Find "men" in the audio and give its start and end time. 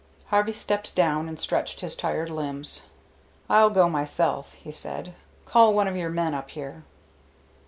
6.09-6.33